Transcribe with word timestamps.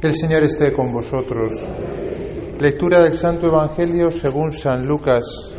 El 0.00 0.14
Señor 0.14 0.44
esté 0.44 0.72
con 0.72 0.92
vosotros. 0.92 1.68
Lectura 2.60 3.00
del 3.00 3.14
Santo 3.14 3.48
Evangelio 3.48 4.12
según 4.12 4.52
San 4.52 4.86
Lucas. 4.86 5.52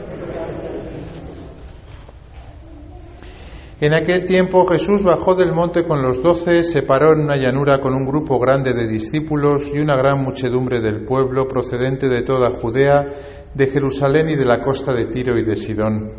En 3.82 3.94
aquel 3.94 4.26
tiempo 4.26 4.66
Jesús 4.66 5.04
bajó 5.04 5.36
del 5.36 5.52
monte 5.52 5.86
con 5.86 6.02
los 6.02 6.24
doce, 6.24 6.64
se 6.64 6.84
paró 6.84 7.12
en 7.12 7.20
una 7.20 7.36
llanura 7.36 7.82
con 7.82 7.94
un 7.94 8.06
grupo 8.06 8.40
grande 8.40 8.74
de 8.74 8.88
discípulos 8.88 9.72
y 9.74 9.80
una 9.80 9.98
gran 9.98 10.24
muchedumbre 10.24 10.80
del 10.80 11.04
pueblo 11.04 11.46
procedente 11.46 12.08
de 12.08 12.22
toda 12.22 12.50
Judea, 12.50 13.08
de 13.54 13.68
Jerusalén 13.68 14.30
y 14.30 14.38
de 14.38 14.46
la 14.46 14.62
costa 14.62 14.94
de 14.94 15.08
Tiro 15.08 15.38
y 15.38 15.44
de 15.44 15.58
Sidón. 15.58 16.14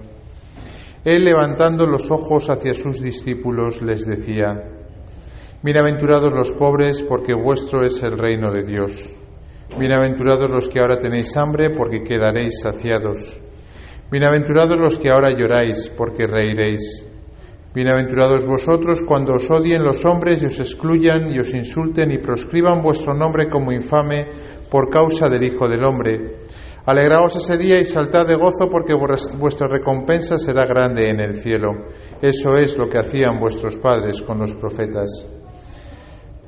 Él, 1.07 1.25
levantando 1.25 1.87
los 1.87 2.11
ojos 2.11 2.51
hacia 2.51 2.75
sus 2.75 3.01
discípulos, 3.01 3.81
les 3.81 4.05
decía, 4.05 4.80
Bienaventurados 5.63 6.33
los 6.33 6.53
pobres, 6.53 7.03
porque 7.03 7.35
vuestro 7.35 7.85
es 7.85 8.03
el 8.03 8.17
reino 8.17 8.51
de 8.51 8.63
Dios. 8.63 9.11
Bienaventurados 9.79 10.51
los 10.51 10.71
que 10.71 10.81
ahora 10.81 10.97
tenéis 10.97 11.37
hambre, 11.37 11.69
porque 11.69 12.03
quedaréis 12.03 12.63
saciados. 12.63 13.43
Bienaventurados 14.11 14.81
los 14.81 14.99
que 14.99 15.11
ahora 15.11 15.33
lloráis, 15.33 15.91
porque 15.91 16.27
reiréis. 16.27 17.07
Bienaventurados 17.75 18.47
vosotros 18.47 19.03
cuando 19.03 19.35
os 19.35 19.51
odien 19.51 19.85
los 19.85 20.07
hombres 20.07 20.41
y 20.41 20.47
os 20.47 20.59
excluyan 20.61 21.31
y 21.31 21.41
os 21.41 21.53
insulten 21.53 22.11
y 22.11 22.17
proscriban 22.17 22.81
vuestro 22.81 23.13
nombre 23.13 23.51
como 23.51 23.71
infame 23.71 24.29
por 24.71 24.89
causa 24.89 25.29
del 25.29 25.43
Hijo 25.43 25.69
del 25.69 25.85
Hombre. 25.85 26.39
Alegraos 26.87 27.37
ese 27.37 27.59
día 27.59 27.79
y 27.79 27.85
saltad 27.85 28.27
de 28.27 28.37
gozo 28.37 28.71
porque 28.71 28.95
vuestra 28.95 29.69
recompensa 29.69 30.39
será 30.39 30.65
grande 30.65 31.11
en 31.11 31.21
el 31.21 31.35
cielo. 31.35 31.69
Eso 32.23 32.57
es 32.57 32.79
lo 32.79 32.89
que 32.89 32.97
hacían 32.97 33.39
vuestros 33.39 33.77
padres 33.77 34.23
con 34.23 34.39
los 34.39 34.55
profetas. 34.55 35.29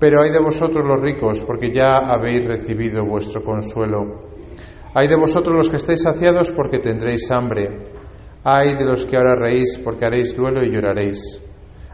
Pero 0.02 0.20
hay 0.20 0.30
de 0.32 0.40
vosotros 0.40 0.84
los 0.84 1.00
ricos, 1.00 1.42
porque 1.42 1.70
ya 1.70 1.98
habéis 1.98 2.44
recibido 2.48 3.06
vuestro 3.06 3.44
consuelo. 3.44 4.32
Hay 4.94 5.06
de 5.06 5.14
vosotros 5.14 5.56
los 5.56 5.68
que 5.70 5.76
estáis 5.76 6.02
saciados, 6.02 6.50
porque 6.50 6.80
tendréis 6.80 7.30
hambre. 7.30 7.86
Hay 8.42 8.74
de 8.74 8.84
los 8.84 9.06
que 9.06 9.16
ahora 9.16 9.36
reís, 9.36 9.78
porque 9.78 10.04
haréis 10.04 10.34
duelo 10.34 10.60
y 10.64 10.72
lloraréis. 10.72 11.44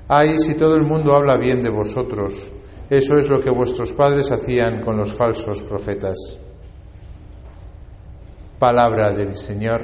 Hay 0.09 0.39
si 0.39 0.55
todo 0.55 0.77
el 0.77 0.85
mundo 0.85 1.15
habla 1.15 1.37
bien 1.37 1.63
de 1.63 1.69
vosotros. 1.69 2.51
Eso 2.89 3.19
es 3.19 3.29
lo 3.29 3.41
que 3.41 3.51
vuestros 3.51 3.93
padres 3.93 4.33
hacían 4.33 4.81
con 4.81 4.97
los 4.97 5.13
falsos 5.13 5.63
profetas. 5.63 6.39
Palabra 8.59 9.15
del 9.15 9.37
Señor. 9.37 9.83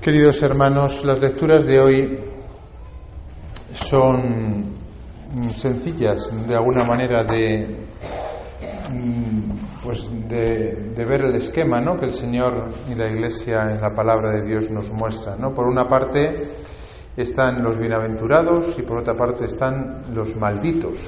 Queridos 0.00 0.42
hermanos, 0.42 1.04
las 1.04 1.20
lecturas 1.20 1.66
de 1.66 1.78
hoy 1.78 2.18
son 3.74 4.64
sencillas 5.54 6.48
de 6.48 6.54
alguna 6.54 6.84
manera 6.84 7.22
de 7.22 7.84
pues 9.84 10.10
de, 10.26 10.94
ver 11.06 11.20
el 11.20 11.36
esquema 11.36 11.82
¿no? 11.82 11.98
que 11.98 12.06
el 12.06 12.12
Señor 12.12 12.70
y 12.90 12.94
la 12.94 13.10
Iglesia 13.10 13.68
en 13.70 13.78
la 13.82 13.90
palabra 13.90 14.30
de 14.30 14.46
Dios 14.46 14.70
nos 14.70 14.90
muestran. 14.90 15.38
¿no? 15.38 15.52
Por 15.52 15.66
una 15.66 15.86
parte 15.86 16.48
están 17.14 17.62
los 17.62 17.78
bienaventurados 17.78 18.78
y 18.78 18.82
por 18.82 19.00
otra 19.00 19.12
parte 19.12 19.44
están 19.44 20.14
los 20.14 20.34
malditos. 20.34 20.98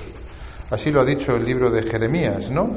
Así 0.71 0.91
lo 0.91 1.01
ha 1.01 1.07
dicho 1.07 1.33
el 1.33 1.47
libro 1.47 1.71
de 1.71 1.83
Jeremías, 1.85 2.51
¿no? 2.51 2.77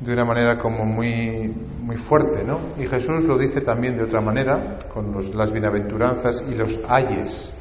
De 0.00 0.12
una 0.12 0.24
manera 0.24 0.58
como 0.58 0.84
muy, 0.84 1.52
muy 1.80 1.96
fuerte, 1.96 2.44
¿no? 2.44 2.58
Y 2.78 2.86
Jesús 2.86 3.24
lo 3.24 3.38
dice 3.38 3.62
también 3.62 3.96
de 3.96 4.04
otra 4.04 4.20
manera, 4.20 4.78
con 4.92 5.14
las 5.34 5.50
bienaventuranzas 5.50 6.44
y 6.48 6.54
los 6.54 6.78
ayes. 6.88 7.54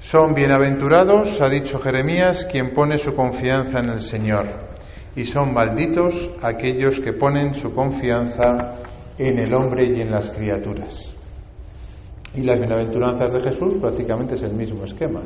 Son 0.00 0.34
bienaventurados, 0.34 1.40
ha 1.40 1.48
dicho 1.48 1.78
Jeremías, 1.78 2.46
quien 2.50 2.72
pone 2.72 2.96
su 2.96 3.14
confianza 3.14 3.78
en 3.78 3.90
el 3.90 4.00
Señor, 4.00 4.46
y 5.14 5.24
son 5.24 5.52
malditos 5.52 6.30
aquellos 6.42 6.98
que 7.00 7.12
ponen 7.12 7.52
su 7.54 7.74
confianza 7.74 8.76
en 9.18 9.38
el 9.38 9.54
hombre 9.54 9.84
y 9.86 10.00
en 10.00 10.10
las 10.10 10.30
criaturas. 10.30 11.14
Y 12.34 12.42
las 12.42 12.58
bienaventuranzas 12.58 13.32
de 13.32 13.40
Jesús 13.40 13.76
prácticamente 13.76 14.34
es 14.34 14.42
el 14.42 14.54
mismo 14.54 14.84
esquema. 14.84 15.20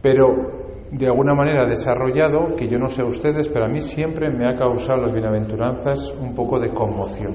Pero 0.00 0.69
de 0.92 1.06
alguna 1.06 1.34
manera 1.34 1.66
desarrollado 1.66 2.56
que 2.56 2.68
yo 2.68 2.78
no 2.78 2.88
sé 2.88 3.02
ustedes, 3.02 3.48
pero 3.48 3.66
a 3.66 3.68
mí 3.68 3.80
siempre 3.80 4.28
me 4.30 4.48
ha 4.48 4.56
causado 4.56 5.02
las 5.02 5.12
bienaventuranzas 5.12 6.12
un 6.20 6.34
poco 6.34 6.58
de 6.58 6.70
conmoción. 6.70 7.34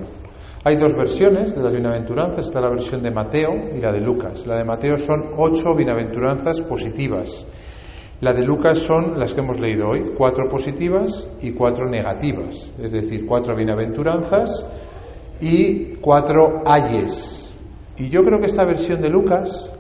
Hay 0.66 0.76
dos 0.76 0.96
versiones 0.96 1.56
de 1.56 1.62
las 1.62 1.72
bienaventuranzas, 1.72 2.48
está 2.48 2.60
la 2.60 2.72
versión 2.72 3.02
de 3.02 3.12
Mateo 3.12 3.52
y 3.76 3.80
la 3.80 3.92
de 3.92 4.02
Lucas. 4.02 4.46
La 4.48 4.58
de 4.58 4.64
Mateo 4.64 4.98
son 4.98 5.32
ocho 5.38 5.76
bienaventuranzas 5.76 6.60
positivas. 6.62 7.46
La 8.22 8.34
de 8.34 8.42
Lucas 8.42 8.80
son 8.80 9.20
las 9.20 9.34
que 9.34 9.42
hemos 9.42 9.60
leído 9.60 9.90
hoy, 9.90 10.14
cuatro 10.18 10.50
positivas 10.50 11.30
y 11.42 11.52
cuatro 11.52 11.88
negativas, 11.88 12.74
es 12.82 12.92
decir, 12.92 13.26
cuatro 13.26 13.56
bienaventuranzas 13.56 14.66
y 15.40 15.96
cuatro 16.02 16.64
ayes. 16.66 17.54
Y 17.98 18.10
yo 18.10 18.24
creo 18.24 18.40
que 18.40 18.48
esta 18.48 18.66
versión 18.66 19.02
de 19.02 19.10
Lucas 19.10 19.72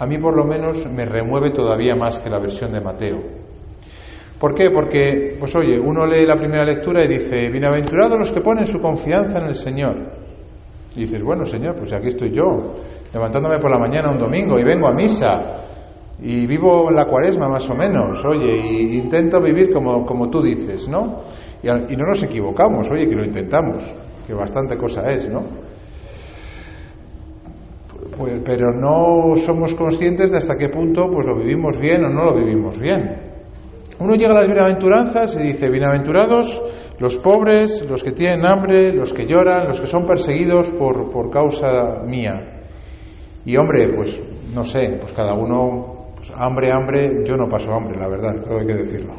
a 0.00 0.06
mí 0.06 0.16
por 0.18 0.34
lo 0.34 0.44
menos 0.44 0.86
me 0.86 1.04
remueve 1.04 1.50
todavía 1.50 1.94
más 1.94 2.18
que 2.20 2.30
la 2.30 2.38
versión 2.38 2.72
de 2.72 2.80
Mateo. 2.80 3.18
¿Por 4.38 4.54
qué? 4.54 4.70
Porque, 4.70 5.36
pues 5.38 5.54
oye, 5.54 5.78
uno 5.78 6.06
lee 6.06 6.24
la 6.24 6.36
primera 6.36 6.64
lectura 6.64 7.04
y 7.04 7.08
dice, 7.08 7.50
bienaventurados 7.50 8.18
los 8.18 8.32
que 8.32 8.40
ponen 8.40 8.64
su 8.64 8.80
confianza 8.80 9.38
en 9.38 9.48
el 9.48 9.54
Señor. 9.54 9.96
Y 10.96 11.02
dices, 11.02 11.22
bueno, 11.22 11.44
Señor, 11.44 11.76
pues 11.76 11.92
aquí 11.92 12.08
estoy 12.08 12.30
yo, 12.30 12.76
levantándome 13.12 13.60
por 13.60 13.70
la 13.70 13.78
mañana 13.78 14.10
un 14.10 14.18
domingo 14.18 14.58
y 14.58 14.64
vengo 14.64 14.88
a 14.88 14.92
misa 14.92 15.66
y 16.22 16.46
vivo 16.46 16.90
la 16.90 17.04
cuaresma 17.04 17.48
más 17.48 17.68
o 17.68 17.74
menos, 17.74 18.24
oye, 18.24 18.56
y 18.56 18.96
intento 18.96 19.38
vivir 19.38 19.70
como, 19.70 20.06
como 20.06 20.30
tú 20.30 20.42
dices, 20.42 20.88
¿no? 20.88 21.24
Y, 21.62 21.68
y 21.68 21.96
no 21.96 22.06
nos 22.06 22.22
equivocamos, 22.22 22.90
oye, 22.90 23.06
que 23.06 23.16
lo 23.16 23.24
intentamos, 23.24 23.84
que 24.26 24.32
bastante 24.32 24.78
cosa 24.78 25.10
es, 25.10 25.28
¿no? 25.28 25.69
Pues, 28.20 28.38
pero 28.44 28.74
no 28.74 29.34
somos 29.38 29.74
conscientes 29.74 30.30
de 30.30 30.36
hasta 30.36 30.58
qué 30.58 30.68
punto 30.68 31.10
pues 31.10 31.26
lo 31.26 31.36
vivimos 31.36 31.78
bien 31.78 32.04
o 32.04 32.10
no 32.10 32.24
lo 32.26 32.36
vivimos 32.36 32.78
bien. 32.78 33.16
Uno 33.98 34.14
llega 34.14 34.32
a 34.32 34.40
las 34.40 34.46
bienaventuranzas 34.46 35.36
y 35.36 35.52
dice, 35.52 35.70
bienaventurados 35.70 36.62
los 36.98 37.16
pobres, 37.16 37.82
los 37.88 38.02
que 38.02 38.12
tienen 38.12 38.44
hambre, 38.44 38.92
los 38.92 39.14
que 39.14 39.26
lloran, 39.26 39.68
los 39.68 39.80
que 39.80 39.86
son 39.86 40.06
perseguidos 40.06 40.68
por, 40.68 41.10
por 41.10 41.30
causa 41.30 42.02
mía. 42.04 42.60
Y 43.46 43.56
hombre, 43.56 43.90
pues 43.96 44.20
no 44.54 44.66
sé, 44.66 44.98
pues 45.00 45.12
cada 45.12 45.32
uno, 45.32 46.10
pues 46.16 46.30
hambre, 46.36 46.70
hambre, 46.70 47.24
yo 47.24 47.36
no 47.36 47.48
paso 47.48 47.72
hambre, 47.72 47.98
la 47.98 48.08
verdad, 48.08 48.44
todo 48.46 48.58
hay 48.58 48.66
que 48.66 48.74
decirlo. 48.74 49.14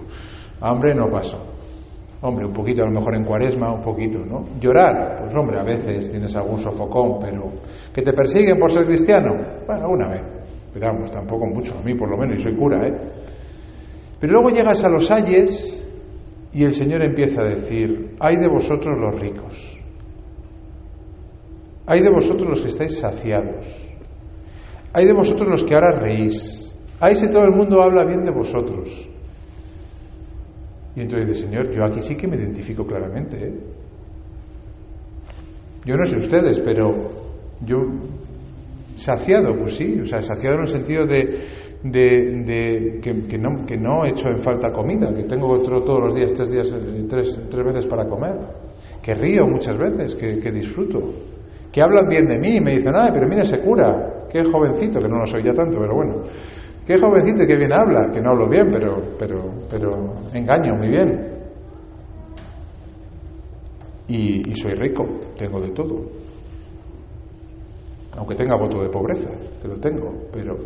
Hambre 0.61 0.93
no 0.93 1.09
paso. 1.09 1.50
Hombre, 2.23 2.45
un 2.45 2.53
poquito 2.53 2.83
a 2.83 2.85
lo 2.85 2.91
mejor 2.91 3.15
en 3.15 3.23
cuaresma, 3.23 3.73
un 3.73 3.81
poquito, 3.81 4.19
¿no? 4.23 4.45
Llorar, 4.59 5.21
pues 5.21 5.35
hombre, 5.35 5.59
a 5.59 5.63
veces 5.63 6.11
tienes 6.11 6.35
algún 6.35 6.59
sofocón, 6.59 7.17
pero 7.19 7.51
¿que 7.91 8.03
te 8.03 8.13
persiguen 8.13 8.59
por 8.59 8.71
ser 8.71 8.85
cristiano? 8.85 9.37
Bueno, 9.65 9.87
una 9.89 10.07
vez, 10.07 10.21
pero 10.71 10.85
vamos, 10.85 11.09
tampoco 11.09 11.47
mucho, 11.47 11.73
a 11.79 11.83
mí 11.83 11.95
por 11.95 12.11
lo 12.11 12.17
menos, 12.17 12.39
y 12.39 12.43
soy 12.43 12.55
cura, 12.55 12.87
¿eh? 12.87 12.93
Pero 14.19 14.33
luego 14.33 14.51
llegas 14.51 14.83
a 14.83 14.89
los 14.89 15.09
ayes 15.09 15.83
y 16.53 16.63
el 16.63 16.75
Señor 16.75 17.01
empieza 17.01 17.41
a 17.41 17.45
decir, 17.45 18.15
hay 18.19 18.37
de 18.37 18.47
vosotros 18.47 18.95
los 18.99 19.19
ricos, 19.19 19.79
hay 21.87 22.01
de 22.01 22.11
vosotros 22.11 22.47
los 22.47 22.61
que 22.61 22.67
estáis 22.67 22.99
saciados, 22.99 23.65
hay 24.93 25.07
de 25.07 25.13
vosotros 25.13 25.49
los 25.49 25.63
que 25.63 25.73
ahora 25.73 25.99
reís, 25.99 26.77
hay 26.99 27.15
si 27.15 27.31
todo 27.31 27.45
el 27.45 27.51
mundo 27.51 27.81
habla 27.81 28.05
bien 28.05 28.23
de 28.23 28.31
vosotros. 28.31 29.10
Y 30.95 31.01
entonces 31.01 31.27
dice, 31.29 31.47
Señor, 31.47 31.71
yo 31.71 31.83
aquí 31.85 32.01
sí 32.01 32.15
que 32.15 32.27
me 32.27 32.35
identifico 32.35 32.85
claramente. 32.85 33.37
¿eh? 33.37 33.53
Yo 35.85 35.95
no 35.95 36.05
sé 36.05 36.17
ustedes, 36.17 36.59
pero 36.59 36.93
yo 37.65 37.77
saciado, 38.97 39.55
pues 39.57 39.75
sí, 39.75 39.99
o 40.01 40.05
sea, 40.05 40.21
saciado 40.21 40.57
en 40.57 40.61
el 40.61 40.67
sentido 40.67 41.05
de, 41.05 41.39
de, 41.83 42.99
que, 43.01 43.37
no, 43.37 43.65
que 43.65 43.77
no 43.77 44.05
he 44.05 44.09
hecho 44.09 44.27
en 44.29 44.41
falta 44.41 44.71
comida, 44.71 45.13
que 45.13 45.23
tengo 45.23 45.47
otro 45.49 45.81
todos 45.81 46.03
los 46.05 46.15
días, 46.15 46.33
tres, 46.33 46.51
días, 46.51 46.71
eh, 46.71 47.05
tres, 47.09 47.39
tres 47.49 47.65
veces 47.65 47.87
para 47.87 48.05
comer, 48.07 48.35
que 49.01 49.15
río 49.15 49.47
muchas 49.47 49.77
veces, 49.77 50.13
que, 50.15 50.39
que 50.39 50.51
disfruto, 50.51 50.99
que 51.71 51.81
hablan 51.81 52.07
bien 52.07 52.27
de 52.27 52.37
mí 52.37 52.57
y 52.57 52.61
me 52.61 52.75
dicen, 52.75 52.93
ay, 52.95 53.09
pero 53.13 53.27
mira 53.27 53.43
ese 53.43 53.59
cura, 53.59 54.27
qué 54.29 54.43
jovencito, 54.43 54.99
que 54.99 55.07
no 55.07 55.19
lo 55.19 55.25
soy 55.25 55.41
ya 55.43 55.53
tanto, 55.53 55.79
pero 55.79 55.95
bueno, 55.95 56.23
Qué 56.91 56.99
jovencito 56.99 57.47
qué 57.47 57.55
bien 57.55 57.71
habla, 57.71 58.11
que 58.11 58.19
no 58.19 58.31
hablo 58.31 58.49
bien, 58.49 58.67
pero, 58.69 59.01
pero, 59.17 59.49
pero 59.71 60.13
engaño 60.33 60.75
muy 60.75 60.89
bien. 60.89 61.25
Y, 64.09 64.53
soy 64.55 64.73
rico, 64.73 65.07
tengo 65.37 65.61
de 65.61 65.69
todo. 65.69 66.01
Aunque 68.17 68.35
tenga 68.35 68.57
voto 68.57 68.83
de 68.83 68.89
pobreza, 68.89 69.29
que 69.61 69.69
lo 69.69 69.75
tengo, 69.79 70.27
pero 70.33 70.57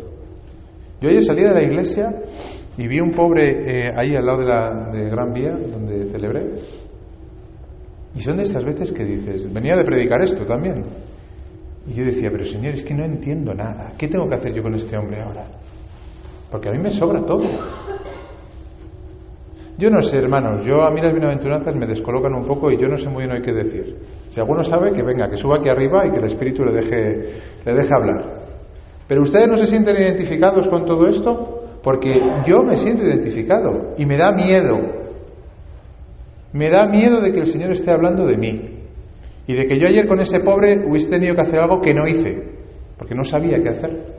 yo 1.00 1.08
ayer 1.08 1.22
salí 1.22 1.42
de 1.44 1.54
la 1.54 1.62
iglesia 1.62 2.12
y 2.76 2.88
vi 2.88 2.98
un 2.98 3.12
pobre 3.12 3.84
eh, 3.84 3.92
ahí 3.96 4.16
al 4.16 4.26
lado 4.26 4.40
de 4.40 4.46
la 4.46 4.90
Gran 5.08 5.32
Vía, 5.32 5.52
donde 5.52 6.06
celebré. 6.06 6.42
Y 8.16 8.20
son 8.20 8.38
de 8.38 8.42
estas 8.42 8.64
veces 8.64 8.90
que 8.90 9.04
dices, 9.04 9.52
venía 9.52 9.76
de 9.76 9.84
predicar 9.84 10.20
esto 10.22 10.44
también. 10.44 10.82
Y 11.86 11.94
yo 11.94 12.04
decía, 12.04 12.30
pero 12.32 12.44
Señor, 12.44 12.74
es 12.74 12.82
que 12.82 12.94
no 12.94 13.04
entiendo 13.04 13.54
nada. 13.54 13.92
¿Qué 13.96 14.08
tengo 14.08 14.28
que 14.28 14.34
hacer 14.34 14.52
yo 14.52 14.64
con 14.64 14.74
este 14.74 14.98
hombre 14.98 15.22
ahora? 15.22 15.46
Porque 16.56 16.70
a 16.70 16.72
mí 16.72 16.78
me 16.78 16.90
sobra 16.90 17.20
todo. 17.20 17.44
Yo 19.76 19.90
no 19.90 20.00
sé, 20.00 20.16
hermanos, 20.16 20.64
yo 20.64 20.80
a 20.84 20.90
mí 20.90 21.02
las 21.02 21.12
bienaventuranzas 21.12 21.76
me 21.76 21.86
descolocan 21.86 22.32
un 22.32 22.46
poco 22.46 22.70
y 22.70 22.78
yo 22.78 22.88
no 22.88 22.96
sé 22.96 23.10
muy 23.10 23.26
bien 23.26 23.42
qué 23.42 23.52
decir. 23.52 23.94
Si 24.30 24.40
alguno 24.40 24.64
sabe, 24.64 24.90
que 24.90 25.02
venga, 25.02 25.28
que 25.28 25.36
suba 25.36 25.56
aquí 25.56 25.68
arriba 25.68 26.06
y 26.06 26.12
que 26.12 26.16
el 26.16 26.24
Espíritu 26.24 26.64
le 26.64 26.72
deje, 26.72 27.30
le 27.62 27.74
deje 27.74 27.92
hablar. 27.92 28.24
Pero 29.06 29.20
ustedes 29.20 29.48
no 29.48 29.58
se 29.58 29.66
sienten 29.66 29.96
identificados 29.96 30.66
con 30.66 30.86
todo 30.86 31.06
esto 31.06 31.78
porque 31.82 32.22
yo 32.46 32.62
me 32.62 32.78
siento 32.78 33.04
identificado 33.04 33.92
y 33.98 34.06
me 34.06 34.16
da 34.16 34.32
miedo. 34.32 34.78
Me 36.54 36.70
da 36.70 36.86
miedo 36.86 37.20
de 37.20 37.34
que 37.34 37.40
el 37.40 37.48
Señor 37.48 37.72
esté 37.72 37.90
hablando 37.90 38.26
de 38.26 38.38
mí 38.38 38.78
y 39.46 39.52
de 39.52 39.66
que 39.66 39.78
yo 39.78 39.88
ayer 39.88 40.08
con 40.08 40.22
ese 40.22 40.40
pobre 40.40 40.86
hubiese 40.88 41.10
tenido 41.10 41.34
que 41.34 41.42
hacer 41.42 41.60
algo 41.60 41.82
que 41.82 41.92
no 41.92 42.08
hice 42.08 42.48
porque 42.96 43.14
no 43.14 43.24
sabía 43.24 43.62
qué 43.62 43.68
hacer. 43.68 44.15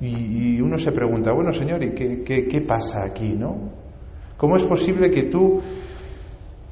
Y, 0.00 0.60
uno 0.60 0.78
se 0.78 0.92
pregunta, 0.92 1.32
bueno 1.32 1.52
Señor, 1.52 1.82
¿y 1.82 1.90
qué, 1.90 2.22
qué, 2.24 2.60
pasa 2.60 3.04
aquí, 3.04 3.30
no? 3.30 3.56
¿Cómo 4.36 4.56
es 4.56 4.64
posible 4.64 5.10
que 5.10 5.24
tú 5.24 5.62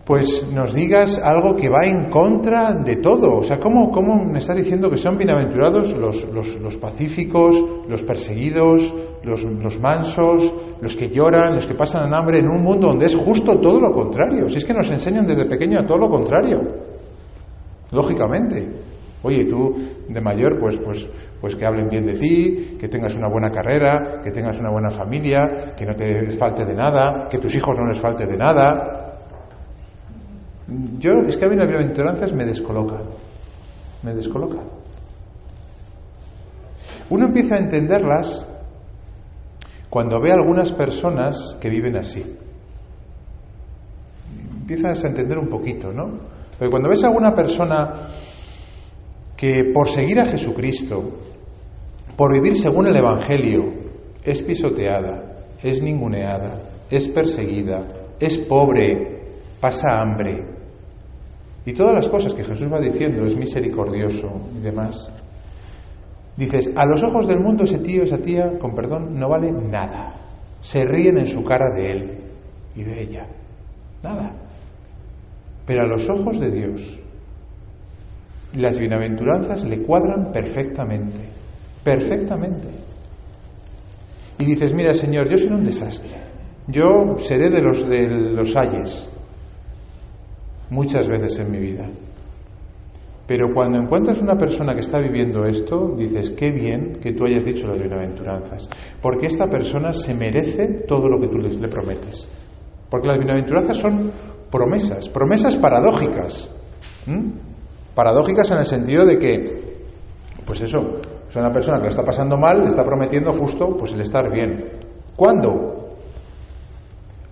pues 0.04 0.46
nos 0.52 0.74
digas 0.74 1.18
algo 1.18 1.56
que 1.56 1.70
va 1.70 1.86
en 1.86 2.10
contra 2.10 2.72
de 2.72 2.96
todo. 2.96 3.36
O 3.36 3.44
sea, 3.44 3.58
¿cómo, 3.58 3.90
cómo 3.90 4.22
me 4.22 4.38
estás 4.38 4.56
diciendo 4.56 4.90
que 4.90 4.98
son 4.98 5.16
bienaventurados 5.16 5.96
los, 5.96 6.24
los, 6.30 6.56
los 6.56 6.76
pacíficos, 6.76 7.56
los 7.88 8.02
perseguidos, 8.02 8.92
los, 9.22 9.42
los, 9.44 9.80
mansos, 9.80 10.52
los 10.82 10.94
que 10.94 11.08
lloran, 11.08 11.54
los 11.54 11.66
que 11.66 11.74
pasan 11.74 12.12
hambre 12.12 12.40
en 12.40 12.48
un 12.48 12.62
mundo 12.62 12.88
donde 12.88 13.06
es 13.06 13.16
justo 13.16 13.58
todo 13.58 13.80
lo 13.80 13.92
contrario? 13.92 14.50
Si 14.50 14.58
es 14.58 14.64
que 14.66 14.74
nos 14.74 14.90
enseñan 14.90 15.26
desde 15.26 15.46
pequeño 15.46 15.80
a 15.80 15.86
todo 15.86 15.96
lo 15.96 16.10
contrario. 16.10 16.60
Lógicamente. 17.90 18.83
Oye, 19.24 19.46
tú 19.46 19.74
de 20.06 20.20
mayor, 20.20 20.60
pues, 20.60 20.76
pues, 20.76 21.08
pues 21.40 21.56
que 21.56 21.64
hablen 21.64 21.88
bien 21.88 22.04
de 22.04 22.12
ti, 22.14 22.76
que 22.78 22.88
tengas 22.88 23.16
una 23.16 23.26
buena 23.26 23.50
carrera, 23.50 24.20
que 24.22 24.30
tengas 24.30 24.60
una 24.60 24.70
buena 24.70 24.90
familia, 24.90 25.74
que 25.74 25.86
no 25.86 25.96
te 25.96 26.30
falte 26.32 26.66
de 26.66 26.74
nada, 26.74 27.26
que 27.30 27.38
tus 27.38 27.54
hijos 27.56 27.74
no 27.78 27.86
les 27.86 27.98
falte 27.98 28.26
de 28.26 28.36
nada. 28.36 29.18
Yo, 30.98 31.12
es 31.26 31.38
que 31.38 31.46
a 31.46 31.48
mí 31.48 31.56
las 31.56 31.66
bienaventuranzas 31.66 32.34
me 32.34 32.44
descolocan, 32.44 33.00
me 34.02 34.12
descolocan. 34.12 34.64
Uno 37.08 37.24
empieza 37.24 37.54
a 37.54 37.58
entenderlas 37.58 38.44
cuando 39.88 40.20
ve 40.20 40.32
a 40.32 40.34
algunas 40.34 40.70
personas 40.72 41.56
que 41.60 41.70
viven 41.70 41.96
así. 41.96 42.36
Empiezas 44.60 45.02
a 45.02 45.08
entender 45.08 45.38
un 45.38 45.48
poquito, 45.48 45.92
¿no? 45.92 46.10
Porque 46.58 46.70
cuando 46.70 46.90
ves 46.90 47.02
a 47.04 47.06
alguna 47.06 47.34
persona 47.34 48.08
por 49.72 49.88
seguir 49.88 50.20
a 50.20 50.26
Jesucristo, 50.26 51.10
por 52.16 52.32
vivir 52.32 52.56
según 52.56 52.86
el 52.86 52.96
Evangelio, 52.96 53.72
es 54.22 54.40
pisoteada, 54.42 55.46
es 55.62 55.82
ninguneada, 55.82 56.60
es 56.90 57.08
perseguida, 57.08 57.84
es 58.20 58.38
pobre, 58.38 59.22
pasa 59.60 60.00
hambre, 60.00 60.54
y 61.66 61.72
todas 61.72 61.94
las 61.94 62.08
cosas 62.08 62.34
que 62.34 62.44
Jesús 62.44 62.70
va 62.70 62.78
diciendo 62.78 63.26
es 63.26 63.36
misericordioso 63.36 64.30
y 64.58 64.60
demás. 64.60 65.10
Dices, 66.36 66.70
a 66.76 66.84
los 66.84 67.02
ojos 67.02 67.26
del 67.26 67.40
mundo 67.40 67.64
ese 67.64 67.78
tío, 67.78 68.02
esa 68.02 68.18
tía, 68.18 68.58
con 68.58 68.74
perdón, 68.74 69.18
no 69.18 69.28
vale 69.28 69.50
nada. 69.50 70.14
Se 70.60 70.84
ríen 70.84 71.18
en 71.18 71.26
su 71.26 71.44
cara 71.44 71.66
de 71.74 71.90
él 71.90 72.10
y 72.74 72.82
de 72.82 73.02
ella. 73.02 73.26
Nada. 74.02 74.32
Pero 75.64 75.82
a 75.82 75.86
los 75.86 76.08
ojos 76.08 76.38
de 76.38 76.50
Dios, 76.50 76.98
las 78.54 78.78
bienaventuranzas 78.78 79.64
le 79.64 79.82
cuadran 79.82 80.32
perfectamente. 80.32 81.18
Perfectamente. 81.82 82.68
Y 84.38 84.44
dices, 84.44 84.72
mira 84.74 84.94
Señor, 84.94 85.28
yo 85.28 85.38
soy 85.38 85.48
un 85.48 85.64
desastre. 85.64 86.24
Yo 86.66 87.18
seré 87.18 87.50
de 87.50 87.60
los 87.60 87.88
de 87.88 88.08
los 88.08 88.56
ayes 88.56 89.10
muchas 90.70 91.06
veces 91.08 91.38
en 91.38 91.50
mi 91.50 91.58
vida. 91.58 91.86
Pero 93.26 93.54
cuando 93.54 93.78
encuentras 93.78 94.20
una 94.20 94.36
persona 94.36 94.74
que 94.74 94.82
está 94.82 94.98
viviendo 94.98 95.46
esto, 95.46 95.94
dices, 95.96 96.30
qué 96.30 96.50
bien 96.50 96.98
que 97.00 97.12
tú 97.12 97.24
hayas 97.24 97.44
dicho 97.44 97.66
las 97.66 97.80
bienaventuranzas, 97.80 98.68
porque 99.00 99.26
esta 99.26 99.48
persona 99.48 99.94
se 99.94 100.12
merece 100.12 100.84
todo 100.86 101.08
lo 101.08 101.18
que 101.18 101.28
tú 101.28 101.38
le 101.38 101.68
prometes. 101.68 102.28
Porque 102.90 103.08
las 103.08 103.16
bienaventuranzas 103.16 103.78
son 103.78 104.12
promesas, 104.50 105.08
promesas 105.08 105.56
paradójicas. 105.56 106.50
Paradójicas 107.94 108.50
en 108.50 108.58
el 108.58 108.66
sentido 108.66 109.04
de 109.04 109.18
que, 109.18 109.62
pues 110.44 110.60
eso, 110.60 111.00
es 111.28 111.36
una 111.36 111.52
persona 111.52 111.78
que 111.78 111.84
lo 111.84 111.90
está 111.90 112.04
pasando 112.04 112.36
mal, 112.36 112.60
le 112.60 112.68
está 112.68 112.84
prometiendo 112.84 113.32
justo 113.32 113.76
pues 113.76 113.92
el 113.92 114.00
estar 114.00 114.30
bien. 114.30 114.64
¿Cuándo? 115.16 115.96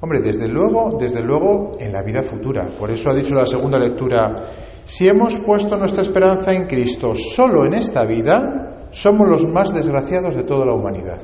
Hombre, 0.00 0.20
desde 0.20 0.48
luego, 0.48 0.96
desde 1.00 1.20
luego 1.20 1.76
en 1.78 1.92
la 1.92 2.02
vida 2.02 2.22
futura. 2.22 2.68
Por 2.78 2.90
eso 2.90 3.10
ha 3.10 3.14
dicho 3.14 3.34
la 3.34 3.46
segunda 3.46 3.78
lectura, 3.78 4.50
si 4.84 5.06
hemos 5.06 5.38
puesto 5.46 5.76
nuestra 5.76 6.02
esperanza 6.02 6.52
en 6.52 6.66
Cristo 6.66 7.14
solo 7.14 7.64
en 7.64 7.74
esta 7.74 8.04
vida, 8.04 8.88
somos 8.90 9.28
los 9.28 9.46
más 9.46 9.72
desgraciados 9.72 10.34
de 10.34 10.42
toda 10.42 10.66
la 10.66 10.74
humanidad. 10.74 11.20